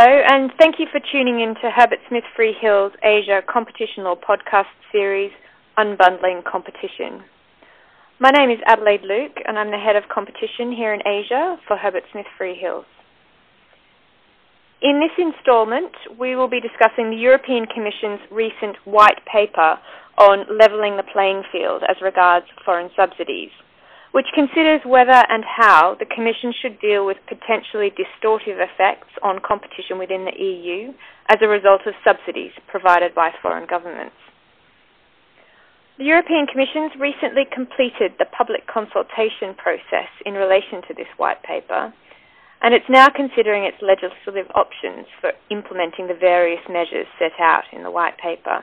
[0.00, 4.70] Hello, and thank you for tuning in to Herbert Smith Freehills Asia Competition Law podcast
[4.92, 5.32] series,
[5.76, 7.24] Unbundling Competition.
[8.20, 11.76] My name is Adelaide Luke, and I'm the head of competition here in Asia for
[11.76, 12.86] Herbert Smith Freehills.
[14.80, 19.80] In this instalment, we will be discussing the European Commission's recent white paper
[20.16, 23.50] on levelling the playing field as regards foreign subsidies
[24.12, 29.98] which considers whether and how the Commission should deal with potentially distortive effects on competition
[29.98, 30.92] within the EU
[31.28, 34.16] as a result of subsidies provided by foreign governments.
[35.98, 41.92] The European Commission recently completed the public consultation process in relation to this white paper,
[42.62, 47.82] and it's now considering its legislative options for implementing the various measures set out in
[47.82, 48.62] the white paper.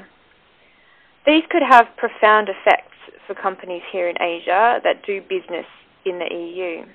[1.27, 2.94] These could have profound effects
[3.27, 5.65] for companies here in Asia that do business
[6.05, 6.85] in the EU.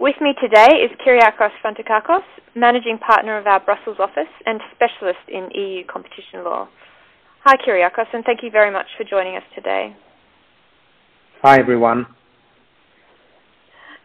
[0.00, 2.24] With me today is Kyriakos Fountoukakos,
[2.56, 6.68] Managing Partner of our Brussels office and Specialist in EU competition law.
[7.44, 9.94] Hi Kyriakos, and thank you very much for joining us today.
[11.42, 12.06] Hi everyone.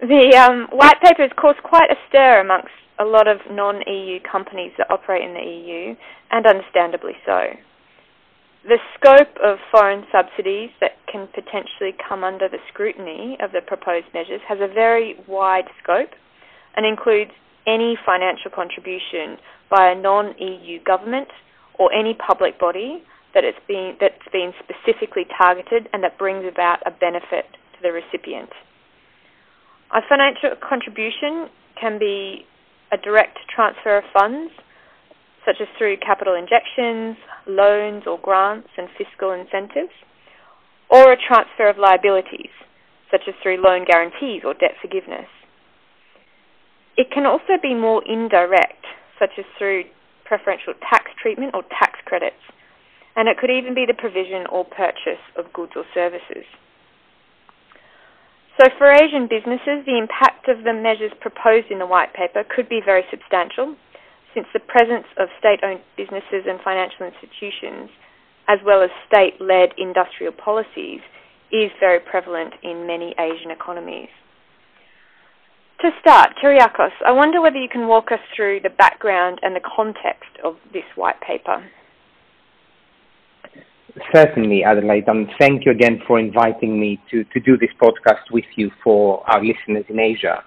[0.01, 4.71] The um, white paper has caused quite a stir amongst a lot of non-EU companies
[4.77, 5.95] that operate in the EU,
[6.31, 7.41] and understandably so
[8.63, 14.07] the scope of foreign subsidies that can potentially come under the scrutiny of the proposed
[14.13, 16.09] measures has a very wide scope
[16.75, 17.31] and includes
[17.65, 19.37] any financial contribution
[19.69, 21.27] by a non-EU government
[21.77, 26.79] or any public body that it's been, that's been specifically targeted and that brings about
[26.85, 28.49] a benefit to the recipient.
[29.93, 31.47] A financial contribution
[31.79, 32.45] can be
[32.91, 34.51] a direct transfer of funds
[35.47, 37.15] such as through capital injections,
[37.47, 39.95] loans or grants and fiscal incentives,
[40.91, 42.51] or a transfer of liabilities,
[43.09, 45.31] such as through loan guarantees or debt forgiveness.
[46.97, 48.83] It can also be more indirect,
[49.17, 49.85] such as through
[50.25, 52.43] preferential tax treatment or tax credits,
[53.15, 56.43] and it could even be the provision or purchase of goods or services.
[58.59, 62.67] So for Asian businesses, the impact of the measures proposed in the white paper could
[62.67, 63.77] be very substantial
[64.37, 67.89] since the presence of state-owned businesses and financial institutions,
[68.47, 71.01] as well as state-led industrial policies,
[71.51, 74.09] is very prevalent in many Asian economies.
[75.81, 79.61] To start, Kyriakos, I wonder whether you can walk us through the background and the
[79.75, 81.65] context of this white paper.
[84.13, 88.45] Certainly, Adelaide, and thank you again for inviting me to, to do this podcast with
[88.55, 90.43] you for our listeners in Asia.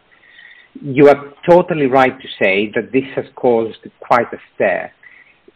[0.75, 4.91] You are totally right to say that this has caused quite a stir.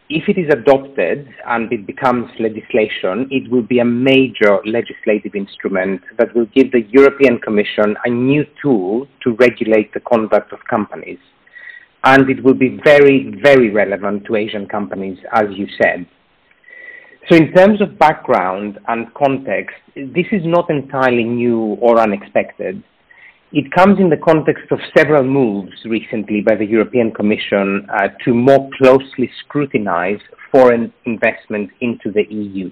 [0.09, 6.01] If it is adopted and it becomes legislation, it will be a major legislative instrument
[6.17, 11.17] that will give the European Commission a new tool to regulate the conduct of companies.
[12.03, 16.05] And it will be very, very relevant to Asian companies, as you said.
[17.29, 22.83] So in terms of background and context, this is not entirely new or unexpected.
[23.55, 28.33] It comes in the context of several moves recently by the European Commission uh, to
[28.33, 30.19] more closely scrutinize
[30.51, 32.69] foreign investment into the EU.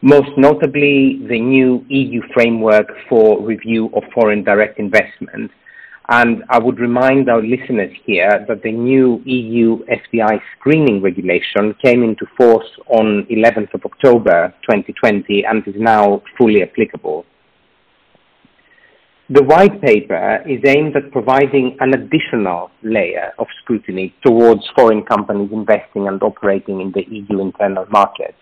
[0.00, 5.50] Most notably, the new EU framework for review of foreign direct investment.
[6.08, 12.02] And I would remind our listeners here that the new EU FDI screening regulation came
[12.02, 17.26] into force on 11th of October 2020 and is now fully applicable.
[19.30, 25.50] The white paper is aimed at providing an additional layer of scrutiny towards foreign companies
[25.52, 28.34] investing and operating in the EU internal market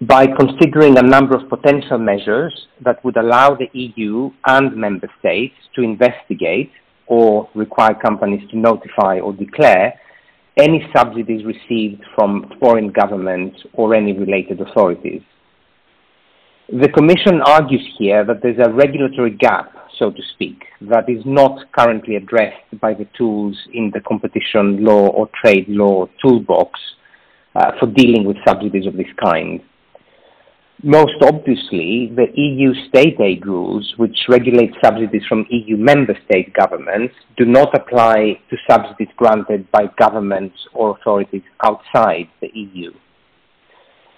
[0.00, 5.54] by considering a number of potential measures that would allow the EU and member states
[5.74, 6.72] to investigate
[7.06, 9.92] or require companies to notify or declare
[10.56, 15.20] any subsidies received from foreign governments or any related authorities.
[16.72, 21.70] The Commission argues here that there's a regulatory gap, so to speak, that is not
[21.72, 26.80] currently addressed by the tools in the competition law or trade law toolbox
[27.54, 29.60] uh, for dealing with subsidies of this kind.
[30.82, 37.14] Most obviously, the EU state aid rules, which regulate subsidies from EU member state governments,
[37.36, 42.90] do not apply to subsidies granted by governments or authorities outside the EU.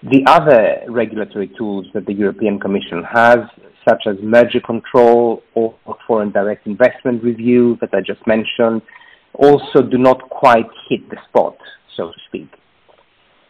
[0.09, 3.39] The other regulatory tools that the European Commission has,
[3.89, 5.75] such as merger control or
[6.07, 8.83] foreign direct investment review that I just mentioned,
[9.35, 11.57] also do not quite hit the spot,
[11.97, 12.49] so to speak.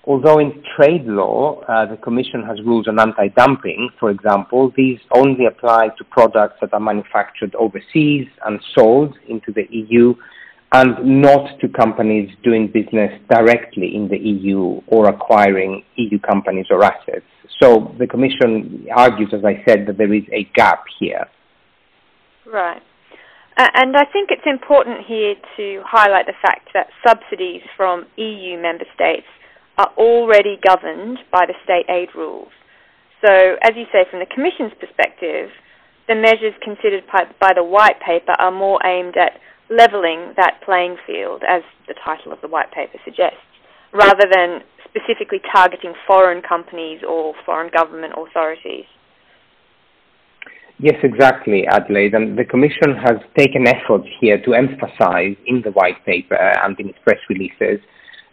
[0.04, 5.44] Although in trade law, uh, the Commission has rules on anti-dumping, for example, these only
[5.44, 10.14] apply to products that are manufactured overseas and sold into the EU
[10.72, 16.82] and not to companies doing business directly in the EU or acquiring EU companies or
[16.84, 17.24] assets.
[17.62, 21.26] So the Commission argues, as I said, that there is a gap here.
[22.44, 22.82] Right.
[23.56, 28.84] And I think it's important here to highlight the fact that subsidies from EU member
[28.94, 29.26] states
[29.78, 32.52] are already governed by the state aid rules.
[33.24, 35.48] So, as you say, from the Commission's perspective,
[36.06, 37.04] the measures considered
[37.40, 39.40] by the White Paper are more aimed at
[39.70, 43.38] levelling that playing field, as the title of the White Paper suggests,
[43.92, 48.84] rather than specifically targeting foreign companies or foreign government authorities.
[50.78, 52.14] Yes, exactly, Adelaide.
[52.14, 56.90] And the Commission has taken efforts here to emphasize in the White Paper and in
[56.90, 57.80] its press releases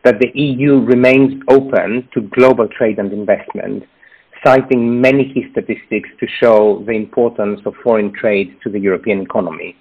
[0.03, 3.83] that the EU remains open to global trade and investment,
[4.45, 9.77] citing many key statistics to show the importance of foreign trade to the European economy.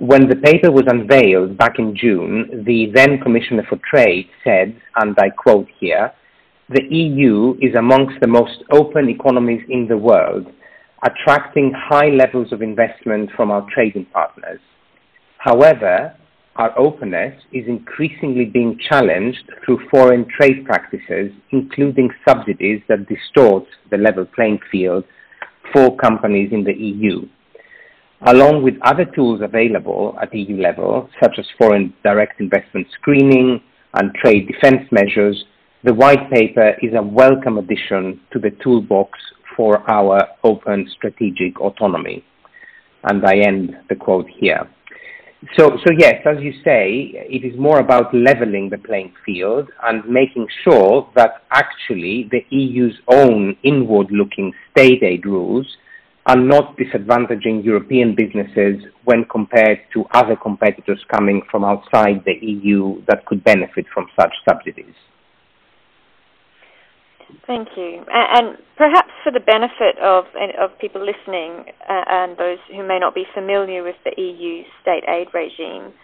[0.00, 5.16] When the paper was unveiled back in June, the then Commissioner for Trade said, and
[5.18, 6.12] I quote here,
[6.68, 10.46] the EU is amongst the most open economies in the world
[11.04, 14.60] attracting high levels of investment from our trading partners.
[15.38, 16.14] However,
[16.54, 23.98] our openness is increasingly being challenged through foreign trade practices, including subsidies that distort the
[23.98, 25.02] level playing field
[25.72, 27.26] for companies in the EU.
[28.26, 33.60] Along with other tools available at EU level, such as foreign direct investment screening
[33.94, 35.44] and trade defense measures,
[35.84, 39.16] the white paper is a welcome addition to the toolbox
[39.56, 42.24] for our open strategic autonomy.
[43.04, 44.68] And I end the quote here.
[45.56, 50.04] So, so yes, as you say, it is more about leveling the playing field and
[50.08, 55.76] making sure that actually the EU's own inward-looking state aid rules
[56.28, 63.02] are not disadvantaging European businesses when compared to other competitors coming from outside the EU
[63.08, 64.94] that could benefit from such subsidies.
[67.46, 68.04] Thank you.
[68.12, 70.24] And perhaps for the benefit of
[70.60, 75.28] of people listening and those who may not be familiar with the EU state aid
[75.32, 75.94] regime,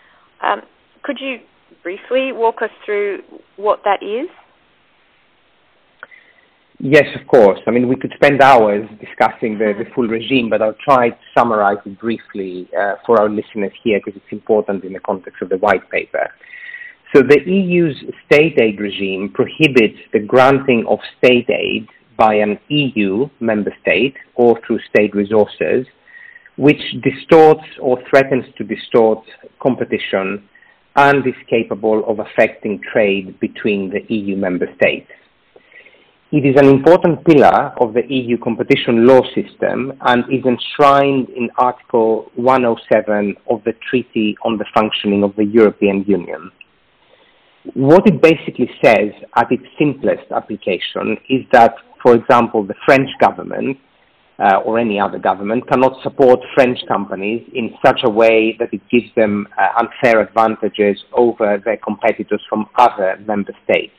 [0.43, 0.62] um,
[1.03, 1.38] could you
[1.82, 3.21] briefly walk us through
[3.56, 4.29] what that is?
[6.86, 7.60] Yes, of course.
[7.66, 11.16] I mean, we could spend hours discussing the, the full regime, but I'll try to
[11.34, 15.48] summarize it briefly uh, for our listeners here because it's important in the context of
[15.48, 16.28] the white paper.
[17.14, 17.96] So the EU's
[18.26, 21.88] state aid regime prohibits the granting of state aid
[22.19, 25.87] by an EU member state or through state resources,
[26.56, 29.25] which distorts or threatens to distort
[29.58, 30.46] competition
[30.96, 35.10] and is capable of affecting trade between the EU member states.
[36.36, 41.48] It is an important pillar of the EU competition law system and is enshrined in
[41.58, 46.50] Article 107 of the Treaty on the Functioning of the European Union.
[47.75, 53.78] What it basically says at its simplest application is that, for example, the French government
[54.40, 58.82] uh, or any other government cannot support French companies in such a way that it
[58.90, 63.94] gives them uh, unfair advantages over their competitors from other member states.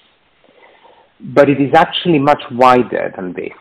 [1.19, 3.53] But it is actually much wider than this.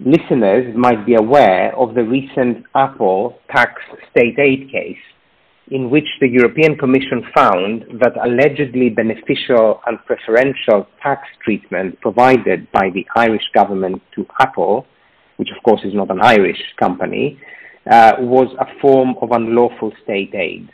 [0.00, 4.98] Listeners might be aware of the recent Apple tax state aid case
[5.70, 12.90] in which the European Commission found that allegedly beneficial and preferential tax treatment provided by
[12.92, 14.86] the Irish government to Apple,
[15.36, 17.40] which of course is not an Irish company,
[17.90, 20.68] uh, was a form of unlawful state aid.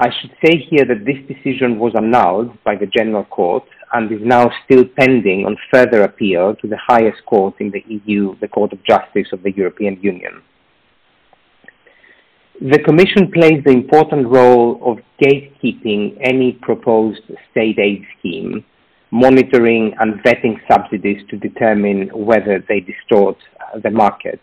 [0.00, 4.20] I should say here that this decision was annulled by the General Court and is
[4.22, 8.72] now still pending on further appeal to the highest court in the EU, the Court
[8.72, 10.40] of Justice of the European Union.
[12.60, 18.64] The Commission plays the important role of gatekeeping any proposed state aid scheme,
[19.10, 23.36] monitoring and vetting subsidies to determine whether they distort
[23.82, 24.40] the market.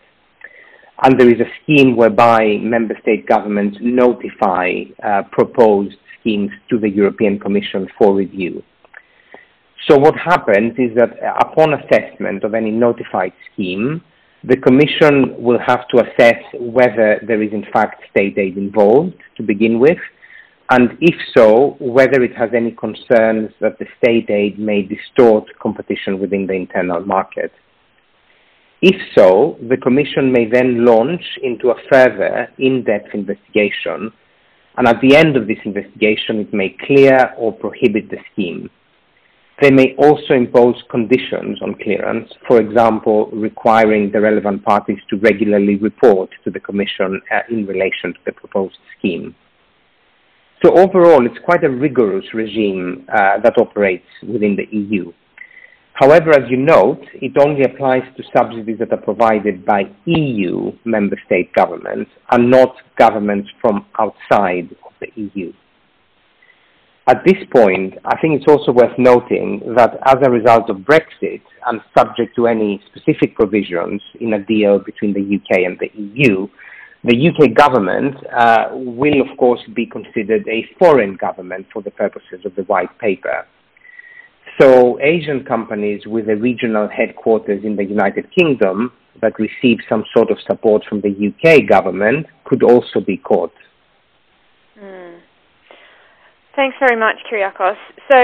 [1.02, 6.88] And there is a scheme whereby member state governments notify uh, proposed schemes to the
[6.88, 8.62] European Commission for review.
[9.88, 14.02] So what happens is that upon assessment of any notified scheme,
[14.42, 19.42] the Commission will have to assess whether there is in fact state aid involved to
[19.42, 19.98] begin with,
[20.70, 26.18] and if so, whether it has any concerns that the state aid may distort competition
[26.18, 27.52] within the internal market.
[28.88, 34.12] If so, the Commission may then launch into a further in-depth investigation,
[34.76, 38.70] and at the end of this investigation, it may clear or prohibit the scheme.
[39.60, 45.74] They may also impose conditions on clearance, for example, requiring the relevant parties to regularly
[45.74, 49.34] report to the Commission uh, in relation to the proposed scheme.
[50.64, 55.12] So overall, it's quite a rigorous regime uh, that operates within the EU.
[55.96, 61.16] However, as you note, it only applies to subsidies that are provided by EU member
[61.24, 65.54] state governments and not governments from outside of the EU.
[67.06, 71.40] At this point, I think it's also worth noting that as a result of Brexit
[71.64, 76.46] and subject to any specific provisions in a deal between the UK and the EU,
[77.04, 82.44] the UK government uh, will, of course, be considered a foreign government for the purposes
[82.44, 83.46] of the white paper.
[84.58, 90.30] So Asian companies with a regional headquarters in the United Kingdom that receive some sort
[90.30, 93.52] of support from the UK government could also be caught.
[94.78, 95.20] Mm.
[96.54, 97.76] Thanks very much, Kyriakos.
[98.10, 98.18] So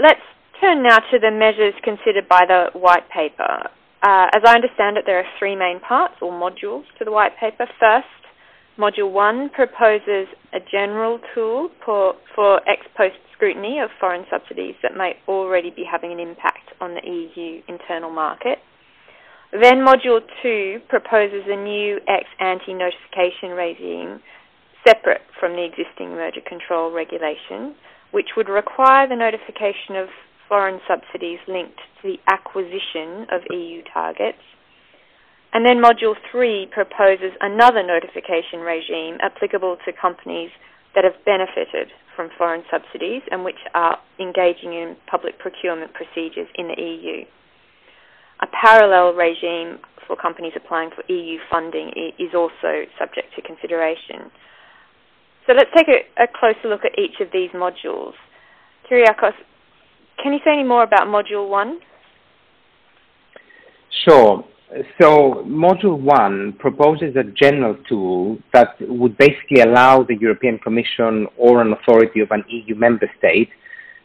[0.00, 0.20] let's
[0.60, 3.68] turn now to the measures considered by the white paper.
[4.02, 7.36] Uh, as I understand it, there are three main parts or modules to the white
[7.38, 7.66] paper.
[7.80, 8.06] First,
[8.78, 14.96] Module 1 proposes a general tool for, for ex post scrutiny of foreign subsidies that
[14.96, 18.58] may already be having an impact on the EU internal market.
[19.52, 24.20] Then Module 2 proposes a new ex ante notification regime
[24.86, 27.74] separate from the existing merger control regulation,
[28.10, 30.08] which would require the notification of
[30.48, 34.42] foreign subsidies linked to the acquisition of EU targets.
[35.52, 40.50] And then Module 3 proposes another notification regime applicable to companies
[40.96, 46.68] that have benefited from foreign subsidies and which are engaging in public procurement procedures in
[46.68, 47.24] the EU.
[48.40, 54.32] A parallel regime for companies applying for EU funding is also subject to consideration.
[55.46, 58.14] So let's take a, a closer look at each of these modules.
[58.90, 59.36] Kyriakos,
[60.22, 61.78] can you say any more about Module 1?
[64.04, 64.44] Sure.
[65.00, 71.62] So Module 1 proposes a general tool that would basically allow the European Commission or
[71.62, 73.50] an authority of an EU member state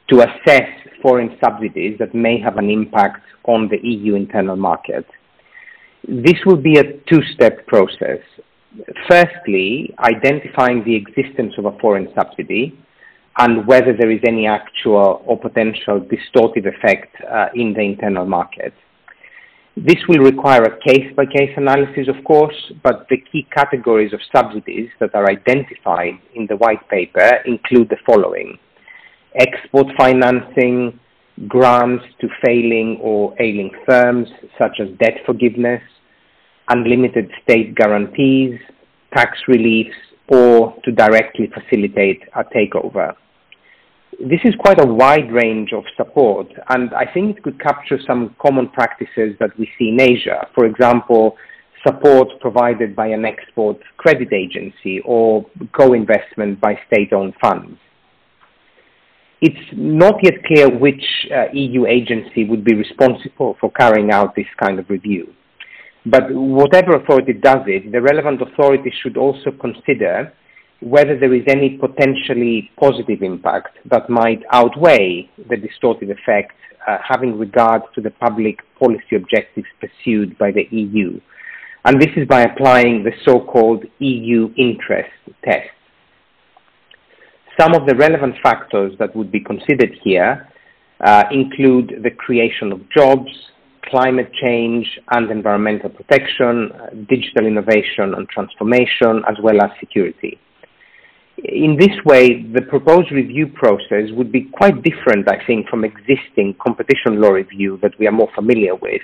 [0.10, 0.70] to assess
[1.02, 5.06] foreign subsidies that may have an impact on the EU internal market.
[6.08, 8.20] This will be a two-step process.
[9.10, 12.78] Firstly, identifying the existence of a foreign subsidy
[13.38, 18.74] and whether there is any actual or potential distortive effect uh, in the internal market.
[19.78, 25.16] This will require a case-by-case analysis, of course, but the key categories of subsidies that
[25.16, 28.60] are identified in the white paper include the following.
[29.36, 31.00] Export financing,
[31.48, 34.28] grants to failing or ailing firms,
[34.62, 35.82] such as debt forgiveness,
[36.68, 38.60] unlimited state guarantees,
[39.14, 39.96] tax reliefs,
[40.28, 43.16] or to directly facilitate a takeover
[44.20, 48.36] this is quite a wide range of support, and I think it could capture some
[48.42, 50.48] common practices that we see in Asia.
[50.54, 51.38] For example,
[51.86, 57.78] support provided by an export credit agency or co-investment by state-owned funds.
[59.42, 61.04] It's not yet clear which
[61.34, 65.34] uh, EU agency would be responsible for carrying out this kind of review.
[66.06, 70.32] But whatever authority does it, the relevant authority should also consider
[70.82, 76.54] whether there is any potentially positive impact that might outweigh the distorted effect
[76.88, 81.20] uh, having regard to the public policy objectives pursued by the EU.
[81.86, 85.12] And this is by applying the so-called EU interest
[85.44, 85.70] test.
[87.60, 90.48] Some of the relevant factors that would be considered here
[91.04, 93.30] uh, include the creation of jobs,
[93.86, 100.40] climate change and environmental protection, uh, digital innovation and transformation, as well as security
[101.44, 106.56] in this way, the proposed review process would be quite different, I think, from existing
[106.62, 109.02] competition law review that we are more familiar with,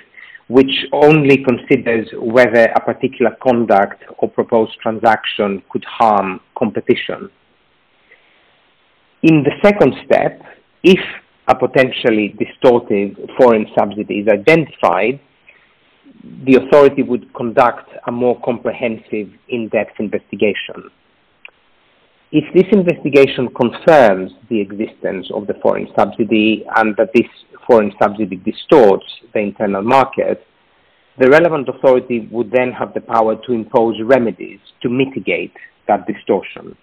[0.48, 7.28] which only considers whether a particular conduct or proposed transaction could harm competition.
[9.22, 10.40] In the second step,
[10.84, 11.00] if
[11.48, 15.18] a potentially distortive foreign subsidy is identified,
[16.44, 20.90] the authority would conduct a more comprehensive in-depth investigation.
[22.30, 27.26] If this investigation confirms the existence of the foreign subsidy and that this
[27.66, 30.46] foreign subsidy distorts the internal market,
[31.18, 35.54] the relevant authority would then have the power to impose remedies to mitigate
[35.88, 36.76] that distortion.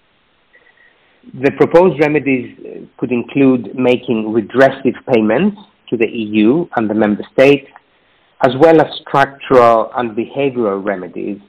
[1.36, 2.58] The proposed remedies
[2.98, 5.58] could include making redressive payments
[5.90, 7.68] to the EU and the member states,
[8.44, 11.40] as well as structural and behavioral remedies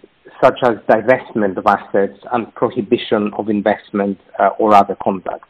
[0.43, 5.49] such as divestment of assets and prohibition of investment uh, or other conduct.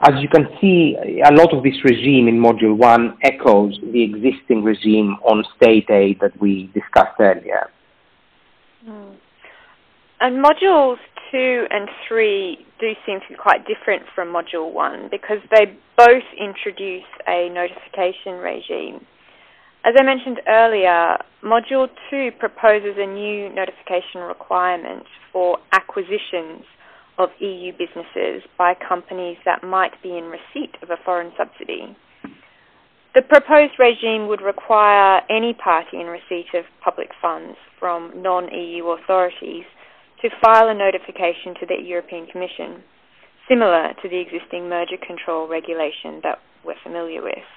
[0.00, 4.62] As you can see, a lot of this regime in Module 1 echoes the existing
[4.62, 7.68] regime on state aid that we discussed earlier.
[8.86, 9.16] Mm.
[10.20, 10.98] And Modules
[11.32, 16.22] 2 and 3 do seem to be quite different from Module 1 because they both
[16.38, 19.04] introduce a notification regime.
[19.88, 26.60] As I mentioned earlier, Module 2 proposes a new notification requirement for acquisitions
[27.16, 31.96] of EU businesses by companies that might be in receipt of a foreign subsidy.
[33.14, 39.64] The proposed regime would require any party in receipt of public funds from non-EU authorities
[40.20, 42.82] to file a notification to the European Commission,
[43.48, 47.48] similar to the existing merger control regulation that we're familiar with.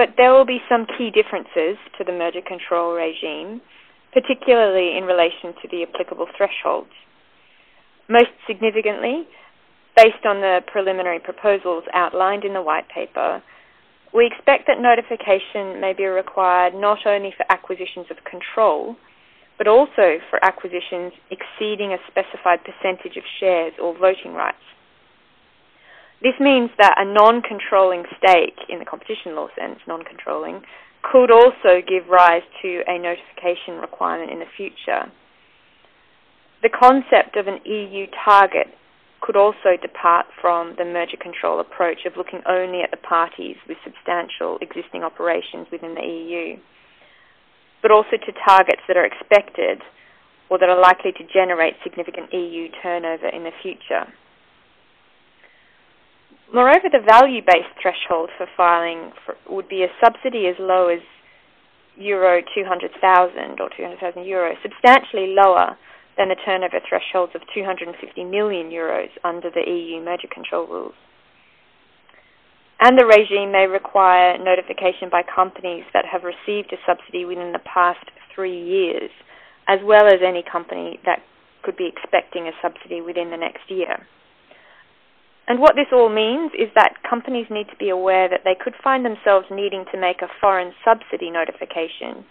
[0.00, 3.60] But there will be some key differences to the merger control regime,
[4.14, 6.96] particularly in relation to the applicable thresholds.
[8.08, 9.28] Most significantly,
[9.94, 13.42] based on the preliminary proposals outlined in the white paper,
[14.14, 18.96] we expect that notification may be required not only for acquisitions of control,
[19.58, 24.64] but also for acquisitions exceeding a specified percentage of shares or voting rights.
[26.22, 30.62] This means that a non-controlling stake, in the competition law sense, non-controlling,
[31.02, 35.10] could also give rise to a notification requirement in the future.
[36.62, 38.68] The concept of an EU target
[39.22, 43.78] could also depart from the merger control approach of looking only at the parties with
[43.84, 46.60] substantial existing operations within the EU
[47.82, 49.80] but also to targets that are expected
[50.48, 54.06] or that are likely to generate significant EU turnover in the future.
[56.52, 61.00] Moreover, the value-based threshold for filing for, would be a subsidy as low as
[61.96, 65.76] euro 200,000 or 200,000 euros, substantially lower
[66.16, 70.94] than the turnover thresholds of 250 million euros under the EU merger control rules
[72.80, 77.60] and the regime may require notification by companies that have received a subsidy within the
[77.60, 78.04] past
[78.34, 79.10] three years,
[79.68, 81.20] as well as any company that
[81.62, 84.06] could be expecting a subsidy within the next year.
[85.50, 88.78] And what this all means is that companies need to be aware that they could
[88.84, 92.22] find themselves needing to make a foreign subsidy notification,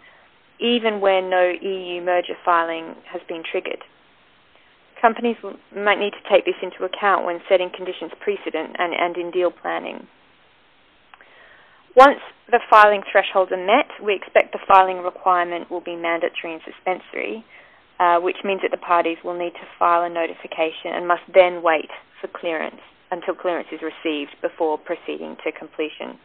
[0.57, 3.83] even where no EU merger filing has been triggered.
[5.01, 5.35] Companies
[5.75, 9.51] might need to take this into account when setting conditions precedent and, and in deal
[9.51, 10.07] planning.
[11.97, 16.63] Once the filing thresholds are met, we expect the filing requirement will be mandatory and
[16.63, 17.43] suspensory,
[17.99, 21.61] uh, which means that the parties will need to file a notification and must then
[21.61, 22.79] wait for clearance
[23.11, 26.17] until clearance is received before proceeding to completion.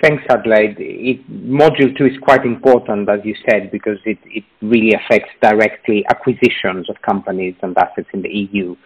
[0.00, 0.76] Thanks, Adelaide.
[0.78, 6.04] It, module 2 is quite important, as you said, because it, it really affects directly
[6.08, 8.76] acquisitions of companies and assets in the EU.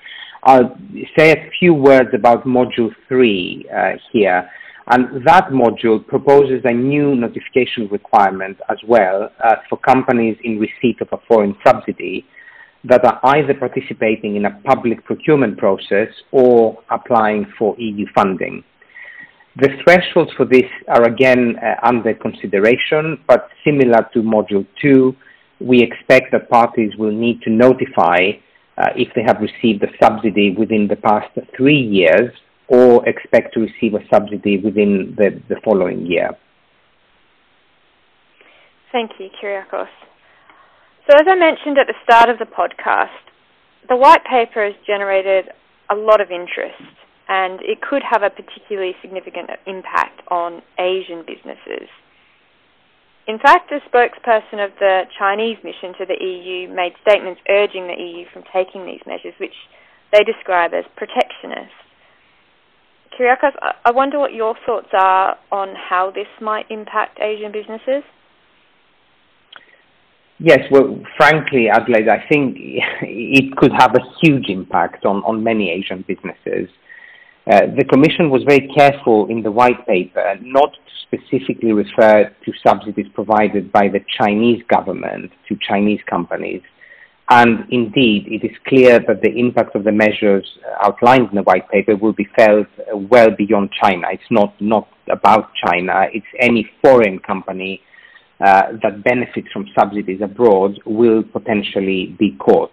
[0.44, 0.74] I'll
[1.16, 4.48] say a few words about Module 3 uh, here.
[4.88, 11.00] And that module proposes a new notification requirement as well uh, for companies in receipt
[11.00, 12.26] of a foreign subsidy
[12.84, 18.64] that are either participating in a public procurement process or applying for EU funding.
[19.56, 25.14] The thresholds for this are again uh, under consideration, but similar to Module 2,
[25.60, 28.32] we expect that parties will need to notify
[28.78, 32.32] uh, if they have received a subsidy within the past three years
[32.68, 36.30] or expect to receive a subsidy within the, the following year.
[38.90, 39.88] Thank you, Kyriakos.
[41.08, 43.18] So as I mentioned at the start of the podcast,
[43.88, 45.50] the white paper has generated
[45.90, 46.78] a lot of interest
[47.28, 51.88] and it could have a particularly significant impact on Asian businesses.
[53.26, 57.94] In fact, a spokesperson of the Chinese mission to the EU made statements urging the
[57.94, 59.54] EU from taking these measures, which
[60.12, 61.74] they describe as protectionist.
[63.18, 68.02] Kyriakos, I wonder what your thoughts are on how this might impact Asian businesses.
[70.44, 72.56] Yes, well, frankly, Adelaide, I think
[73.02, 76.68] it could have a huge impact on, on many Asian businesses.
[77.48, 82.52] Uh, the Commission was very careful in the white paper not to specifically refer to
[82.66, 86.62] subsidies provided by the Chinese government to Chinese companies.
[87.30, 91.68] And indeed, it is clear that the impact of the measures outlined in the white
[91.70, 94.08] paper will be felt well beyond China.
[94.10, 97.80] It's not, not about China, it's any foreign company
[98.44, 102.72] uh, that benefits from subsidies abroad will potentially be caught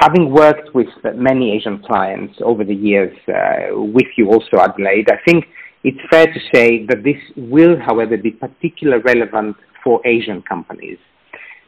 [0.00, 5.18] having worked with many Asian clients over the years, uh, with you also, Adelaide, I
[5.24, 5.46] think
[5.84, 10.98] it's fair to say that this will, however, be particularly relevant for Asian companies.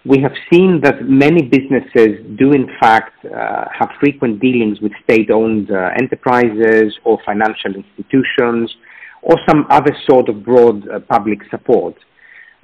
[0.07, 5.71] We have seen that many businesses do, in fact, uh, have frequent dealings with state-owned
[5.71, 8.75] uh, enterprises or financial institutions
[9.23, 11.95] or some other sort of broad uh, public support.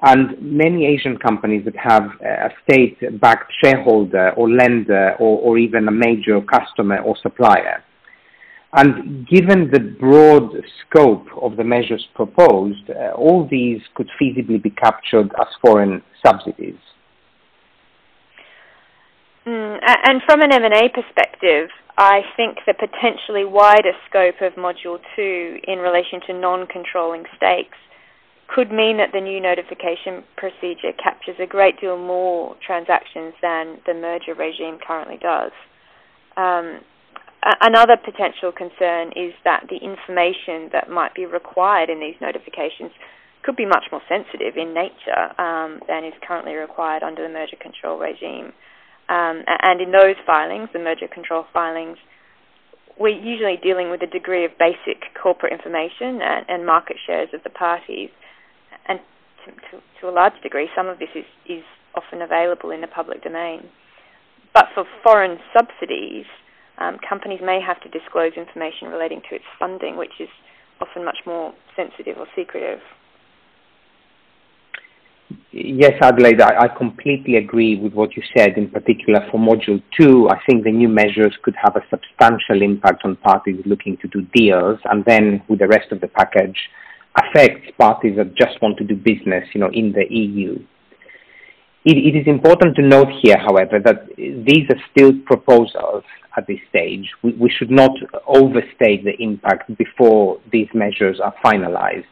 [0.03, 5.91] And many Asian companies that have a state-backed shareholder or lender or, or even a
[5.91, 7.85] major customer or supplier.
[8.73, 14.71] And given the broad scope of the measures proposed, uh, all these could feasibly be
[14.71, 16.79] captured as foreign subsidies.
[19.47, 25.59] Mm, and from an M&A perspective, I think the potentially wider scope of Module 2
[25.67, 27.77] in relation to non-controlling stakes
[28.53, 33.95] could mean that the new notification procedure captures a great deal more transactions than the
[33.95, 35.53] merger regime currently does.
[36.37, 36.81] Um,
[37.63, 42.91] another potential concern is that the information that might be required in these notifications
[43.43, 47.57] could be much more sensitive in nature um, than is currently required under the merger
[47.57, 48.53] control regime.
[49.09, 51.97] Um, and in those filings, the merger control filings,
[52.99, 57.43] we're usually dealing with a degree of basic corporate information and, and market shares of
[57.43, 58.11] the parties.
[59.45, 62.87] To, to, to, a large degree, some of this is, is often available in the
[62.87, 63.69] public domain.
[64.53, 66.27] But for foreign subsidies,
[66.79, 70.29] um, companies may have to disclose information relating to its funding, which is
[70.81, 72.81] often much more sensitive or secretive.
[75.53, 80.29] Yes, Adelaide, I, I, completely agree with what you said, in particular for Module 2.
[80.29, 84.23] I think the new measures could have a substantial impact on parties looking to do
[84.35, 86.57] deals, and then with the rest of the package,
[87.17, 90.59] affect parties that just want to do business you know, in the EU.
[91.85, 96.05] It, it is important to note here, however, that these are still proposals
[96.37, 97.11] at this stage.
[97.23, 97.93] We, we should not
[98.27, 102.05] overstate the impact before these measures are finalized.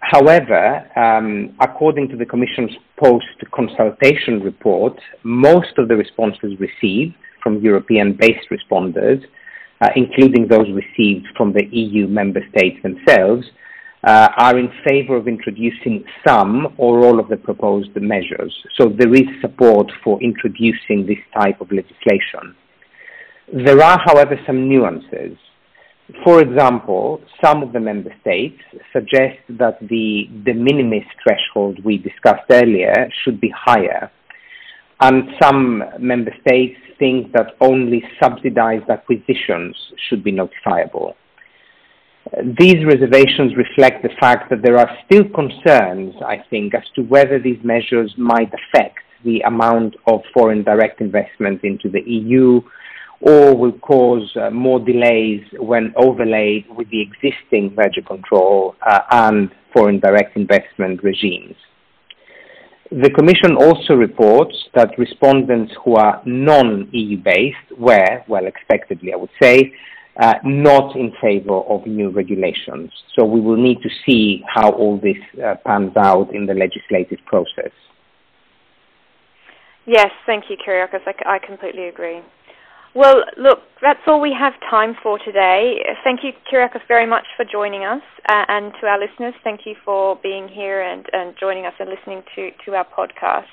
[0.00, 2.70] However, um, according to the Commission's
[3.02, 9.22] post-consultation report, most of the responses received from European-based responders,
[9.80, 13.46] uh, including those received from the EU member states themselves,
[14.06, 18.54] Uh, are in favor of introducing some or all of the proposed measures.
[18.78, 22.54] So there is support for introducing this type of legislation.
[23.52, 25.36] There are, however, some nuances.
[26.22, 32.48] For example, some of the member states suggest that the de minimis threshold we discussed
[32.48, 34.08] earlier should be higher.
[35.00, 39.76] And some member states think that only subsidized acquisitions
[40.08, 41.14] should be notifiable.
[42.58, 47.38] These reservations reflect the fact that there are still concerns, I think, as to whether
[47.38, 52.60] these measures might affect the amount of foreign direct investment into the EU
[53.20, 59.50] or will cause uh, more delays when overlaid with the existing merger control uh, and
[59.72, 61.54] foreign direct investment regimes.
[62.90, 69.30] The Commission also reports that respondents who are non-EU based were, well expectedly I would
[69.42, 69.72] say,
[70.20, 72.90] uh, not in favor of new regulations.
[73.14, 77.18] So we will need to see how all this uh, pans out in the legislative
[77.26, 77.72] process.
[79.86, 81.00] Yes, thank you, Kyriakos.
[81.06, 82.20] I, I completely agree.
[82.94, 85.84] Well, look, that's all we have time for today.
[86.02, 88.00] Thank you, Kyriakos, very much for joining us.
[88.28, 91.90] Uh, and to our listeners, thank you for being here and, and joining us and
[91.90, 93.44] listening to, to our podcast.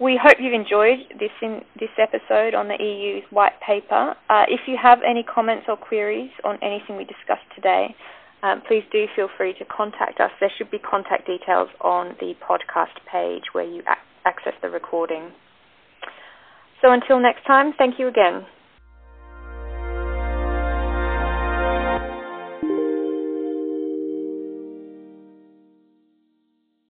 [0.00, 4.14] We hope you've enjoyed this in, this episode on the EU's white paper.
[4.30, 7.94] Uh, if you have any comments or queries on anything we discussed today,
[8.42, 10.30] um, please do feel free to contact us.
[10.40, 15.32] There should be contact details on the podcast page where you ac- access the recording.
[16.80, 18.46] So until next time, thank you again.